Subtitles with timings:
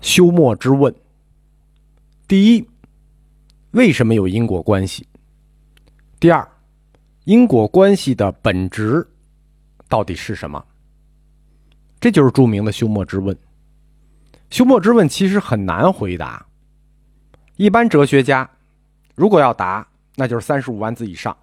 [0.00, 0.94] 休谟之问：
[2.26, 2.68] 第一，
[3.72, 5.06] 为什么有因果关系？
[6.20, 6.48] 第二，
[7.24, 9.06] 因果关系的本质
[9.88, 10.64] 到底是什么？
[12.00, 13.36] 这就是著名的休谟之问。
[14.50, 16.46] 休谟之问其实很难回答，
[17.56, 18.48] 一般哲学家
[19.14, 21.36] 如果要答，那就是三十五万字以上。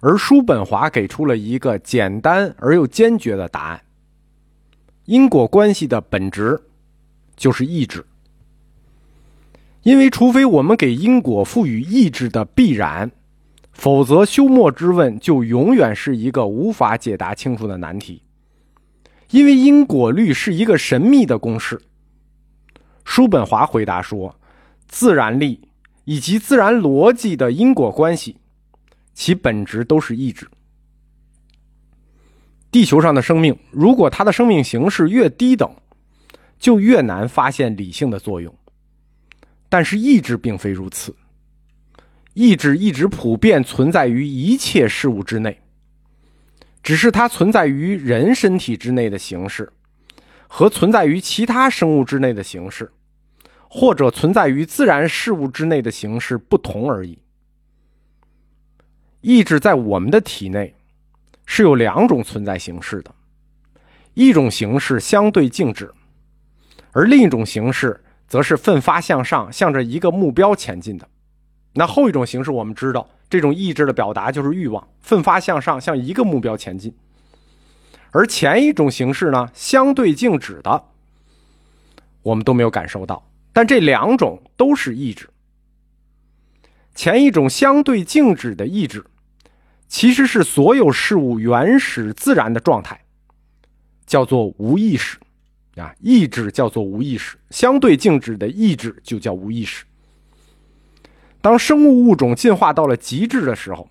[0.00, 3.82] 而叔本华给出了一个简单而又坚决的答案：
[5.04, 6.58] 因果关系的本质。
[7.40, 8.04] 就是意志，
[9.82, 13.10] 因为除非我们给因果赋予意志的必然，
[13.72, 18.22] 否则休谟之问就永远是一个无法解答清楚的难题。
[19.30, 21.80] 因为因果律是一个神秘的公式。
[23.06, 24.38] 叔本华回答说
[24.86, 25.62] ：“自然力
[26.04, 28.36] 以及自然逻辑的因果关系，
[29.14, 30.46] 其本质都是意志。
[32.70, 35.66] 地球上的生命，如果它的生命形式越低等。”
[36.60, 38.54] 就越难发现理性的作用，
[39.68, 41.16] 但是意志并非如此。
[42.34, 45.60] 意志一直普遍存在于一切事物之内，
[46.82, 49.72] 只是它存在于人身体之内的形式，
[50.46, 52.92] 和存在于其他生物之内的形式，
[53.68, 57.18] 或者存在于自然事物之内的形式不同而已。
[59.22, 60.74] 意志在我们的体内
[61.46, 63.14] 是有两种存在形式的，
[64.14, 65.92] 一种形式相对静止。
[66.92, 71.08] 而另一种形式，则是奋发向上，向着一个目标前进的。
[71.74, 76.92] 那后一种形式，我们知道，这种意志的表达就是欲望，奋发向上，向一个目标前进。
[78.10, 80.84] 而前一种形式呢，相对静止的，
[82.22, 83.24] 我们都没有感受到。
[83.52, 85.28] 但这两种都是意志。
[86.94, 89.04] 前一种相对静止的意志，
[89.86, 93.00] 其实是所有事物原始自然的状态，
[94.06, 95.18] 叫做无意识。
[95.80, 99.84] 啊，意志叫做无意识，相对静止的意志就叫无意识。
[101.40, 103.88] 当生物物种进化到了极致的时候，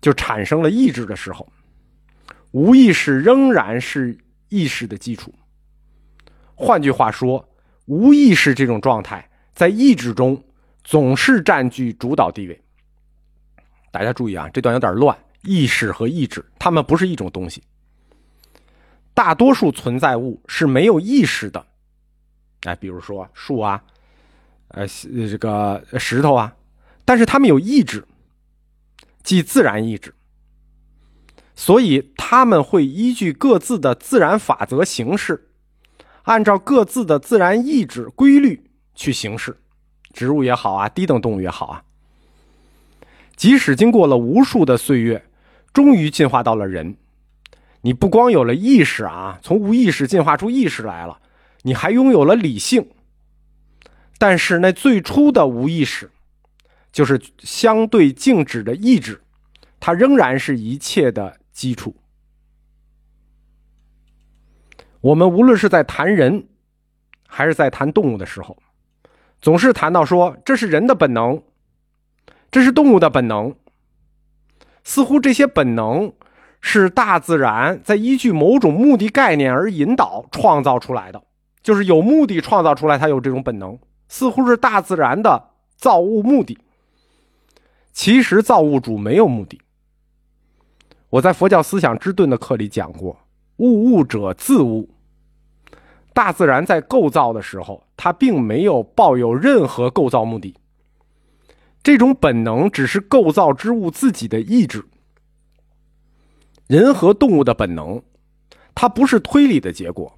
[0.00, 1.46] 就产生了意志的时候，
[2.52, 4.16] 无意识仍然是
[4.48, 5.34] 意识的基础。
[6.54, 7.46] 换句话说，
[7.86, 10.42] 无意识这种状态在意志中
[10.82, 12.60] 总是占据主导地位。
[13.90, 17.62] 大家注意啊，这段有点乱，意识和意志，它们不是一种东西。
[19.14, 21.64] 大多数存在物是没有意识的，
[22.64, 23.80] 哎，比如说树啊，
[24.68, 26.56] 呃，这个石头啊，
[27.04, 28.04] 但是它们有意志，
[29.22, 30.12] 即自然意志，
[31.54, 35.48] 所以他们会依据各自的自然法则行事，
[36.24, 39.56] 按照各自的自然意志规律去行事，
[40.12, 41.84] 植物也好啊，低等动物也好啊，
[43.36, 45.24] 即使经过了无数的岁月，
[45.72, 46.96] 终于进化到了人。
[47.84, 51.20] 你不光有了意识啊，从无意识进化出意识来了，
[51.60, 52.88] 你还拥有了理性。
[54.16, 56.10] 但是那最初的无意识，
[56.90, 59.22] 就是相对静止的意志，
[59.78, 61.94] 它仍然是一切的基础。
[65.02, 66.48] 我们无论是在谈人，
[67.26, 68.56] 还是在谈动物的时候，
[69.42, 71.42] 总是谈到说这是人的本能，
[72.50, 73.54] 这是动物的本能，
[74.84, 76.10] 似乎这些本能。
[76.66, 81.22] 是大自然在依据某种目的概念而引导创造出来的，
[81.62, 86.58] 就是有目的创造出来，它有这种本能，似乎是大自然的造物目的。
[87.92, 89.60] 其实造物主没有目的。
[91.10, 93.18] 我在佛教思想之盾的课里讲过，
[93.58, 94.88] 物物者自物。
[96.14, 100.56] 大自然在构造的时候，它并没有抱有任何构造目的。
[101.82, 104.82] 这种本能只是构造之物自己的意志。
[106.66, 108.02] 人和动物的本能，
[108.74, 110.14] 它不是推理的结果，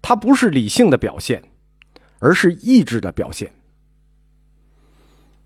[0.00, 1.42] 它不是理性的表现，
[2.18, 3.50] 而是意志的表现。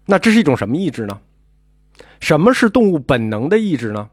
[0.07, 1.19] 那这是一种什么意志呢？
[2.21, 4.11] 什么是动物本能的意志呢？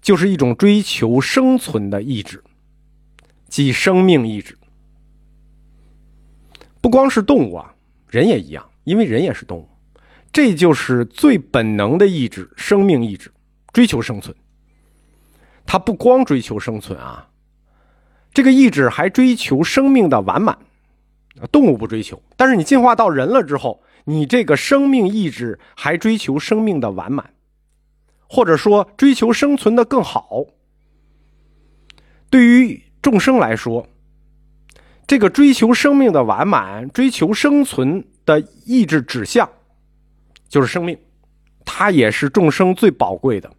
[0.00, 2.42] 就是一种追求生存的意志，
[3.48, 4.56] 即生命意志。
[6.80, 7.74] 不光是动物啊，
[8.08, 9.68] 人也一样，因为人也是动物。
[10.32, 13.30] 这就是最本能的意志，生命意志，
[13.72, 14.34] 追求生存。
[15.66, 17.28] 他不光追求生存啊，
[18.32, 20.58] 这个意志还追求生命的完满。
[21.50, 27.32] 动物不追求，但是你进化到人了之后，你这个生命意志还追求生命的完满，
[28.28, 30.44] 或者说追求生存的更好。
[32.28, 33.88] 对于众生来说，
[35.06, 39.48] 这个追求生命的完满、追求生存的意志指向，
[40.50, 40.98] 就是生命，
[41.64, 43.50] 它也是众生最宝贵的。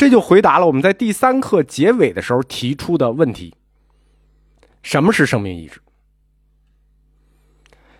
[0.00, 3.54] 这就回答了我们在第三课结尾的时候提出的问题：
[4.82, 5.78] 什么是生命意志？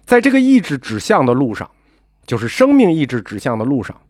[0.06, 1.70] 在这个意志指向的路上，
[2.25, 4.00] 就是生命意志指向的路上，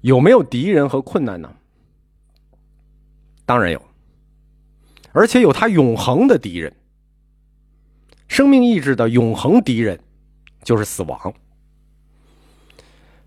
[0.00, 1.54] 有没有敌人和困难呢？
[3.46, 3.80] 当然有，
[5.12, 6.74] 而且有他永恒的敌人。
[8.26, 10.00] 生命意志的永恒敌人
[10.64, 11.32] 就是死亡。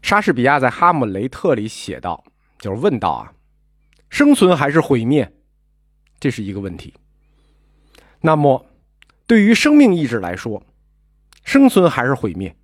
[0.01, 2.21] 莎士比亚在《哈姆雷特》里写道，
[2.63, 3.33] 就是问道啊，
[4.09, 5.29] 生存还是毁灭？
[6.17, 6.93] 这是一个问题。
[8.21, 8.65] 那么，
[9.27, 10.63] 对于生命意志来说，
[11.43, 12.55] 生存还是毁灭？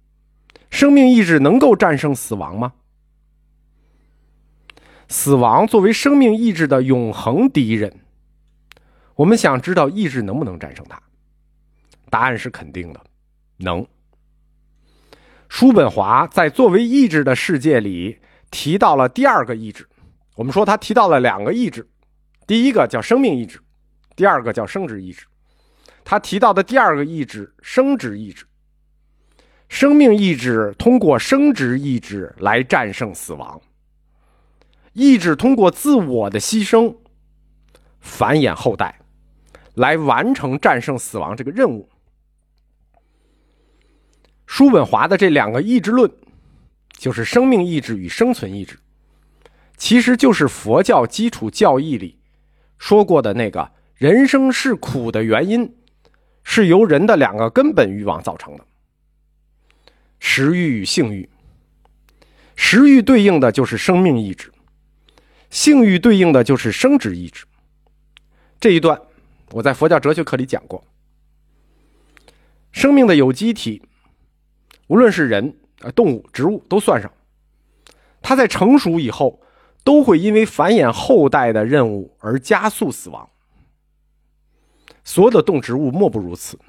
[0.69, 2.71] 生命意志能够战胜死亡吗？
[5.09, 7.93] 死亡作为生命意志的永恒敌人，
[9.15, 11.01] 我们想知道意志能不能战胜它？
[12.09, 13.03] 答案是肯定的，
[13.57, 13.85] 能。
[15.49, 18.19] 叔本华在《作为意志的世界》里
[18.49, 19.88] 提到了第二个意志。
[20.35, 21.87] 我们说他提到了两个意志，
[22.47, 23.59] 第一个叫生命意志，
[24.15, 25.25] 第二个叫生殖意志。
[26.05, 28.45] 他提到的第二个意志，生殖意志。
[29.67, 33.61] 生命意志通过生殖意志来战胜死亡。
[34.93, 36.95] 意志通过自我的牺牲，
[37.99, 38.99] 繁衍后代，
[39.75, 41.87] 来完成战胜死亡这个任务。
[44.47, 46.11] 叔本华的这两个意志论，
[46.97, 48.79] 就是生命意志与生存意志，
[49.79, 52.19] 其实就是佛教基础教义里
[52.77, 55.73] 说过的那个人生是苦的原因，
[56.43, 58.65] 是由人的两个根本欲望造成的：
[60.19, 61.27] 食欲与性欲。
[62.57, 64.51] 食欲对应的就是生命意志，
[65.49, 67.45] 性欲对应的就是生殖意志。
[68.59, 69.01] 这一段
[69.51, 70.83] 我在佛教哲学课里讲过，
[72.73, 73.81] 生命的有机体。
[74.87, 77.09] 无论是人啊、动物、植物都算上，
[78.21, 79.39] 它在成熟以后，
[79.83, 83.27] 都会因为繁衍后代的任务而加速死亡。
[85.03, 86.59] 所有的动植物莫不如此，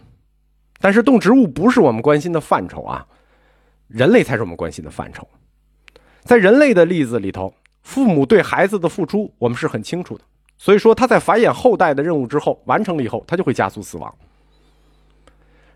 [0.81, 3.07] 但是动植物不是我们关心的范畴啊，
[3.89, 5.29] 人类才是我们关心的范畴。
[6.23, 7.53] 在人类的例子里头，
[7.83, 10.25] 父母对孩子的付出我们是很清楚的，
[10.57, 14.15] 所以说他在繁衍后代的任务之后完成了以后，他就会加速死亡。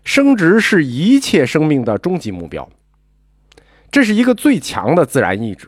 [0.03, 2.67] 生殖是一切生命的终极目标，
[3.91, 5.67] 这是一个最强的自然意志，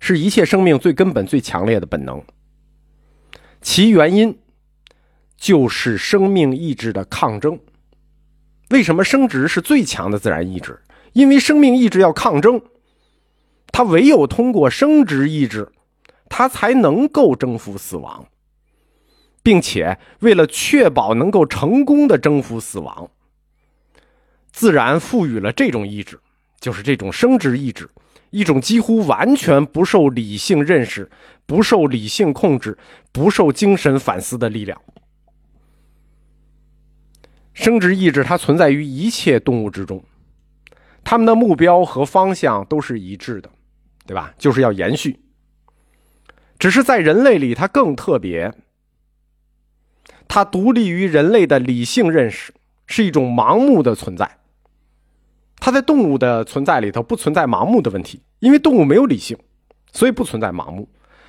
[0.00, 2.20] 是一切生命最根本、最强烈的本能。
[3.60, 4.36] 其原因
[5.36, 7.60] 就是生命意志的抗争。
[8.70, 10.80] 为什么生殖是最强的自然意志？
[11.12, 12.60] 因为生命意志要抗争，
[13.70, 15.70] 它唯有通过生殖意志，
[16.28, 18.26] 它才能够征服死亡。
[19.42, 23.10] 并且为了确保能够成功的征服死亡，
[24.52, 26.20] 自然赋予了这种意志，
[26.60, 27.88] 就是这种生殖意志，
[28.30, 31.10] 一种几乎完全不受理性认识、
[31.46, 32.78] 不受理性控制、
[33.12, 34.80] 不受精神反思的力量。
[37.52, 40.02] 生殖意志它存在于一切动物之中，
[41.04, 43.50] 它们的目标和方向都是一致的，
[44.06, 44.32] 对吧？
[44.38, 45.20] 就是要延续。
[46.58, 48.54] 只是在人类里，它更特别。
[50.28, 52.54] 它独立于人类的理性认识，
[52.86, 54.39] 是一种盲目的存在。
[55.60, 59.38] 它在动物的存在里头不存在盲目的问题，因为动物没有理性，
[59.92, 60.88] 所以不存在盲目。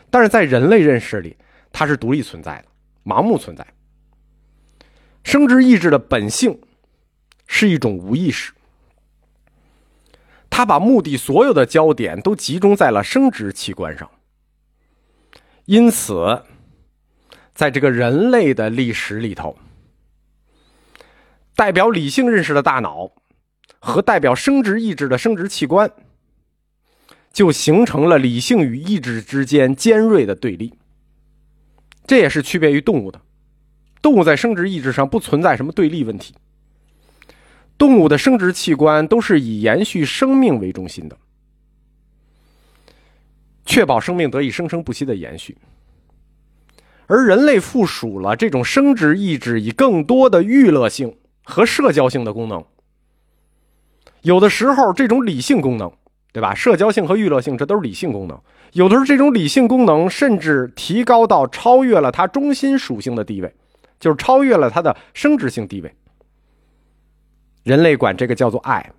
[0.10, 1.36] 但是在人类认识里，
[1.72, 2.66] 它是独立存在的，
[3.04, 3.68] 盲目存在。
[5.24, 6.60] 生殖意志的本性
[7.46, 8.54] 是一种无意识，
[10.50, 14.10] 它把目的所有的焦点都集中在了生殖器官上，
[15.66, 16.42] 因此。
[17.54, 19.60] 在这个人类的历史里头，
[21.54, 23.12] 代表理性认识的大脑
[23.84, 25.92] 和代表生殖意志的生殖器官，
[27.34, 30.74] 就形成了理性与意志之间尖锐的对立。
[32.06, 33.20] 这也是区别于动物的。
[34.02, 36.36] 动物在生殖意志上不存在什么对立问题。
[37.78, 41.18] 动物的生殖器官都是以延续生命为中心的，
[43.66, 45.58] 确保生命得以生生不息的延续。
[47.08, 52.64] 而人类附属了这种生殖意志以更多的娱乐性和社交性的功能。
[54.22, 55.92] 有的时候，这种理性功能，
[56.32, 56.54] 对吧？
[56.54, 58.40] 社交性和娱乐性，这都是理性功能。
[58.74, 63.54] 有的时候，这种理性功能甚至提高到超越了它中心属性的地位，
[64.00, 65.94] 就是超越了它的生殖性地位。
[67.64, 68.92] 人类管这个叫做爱，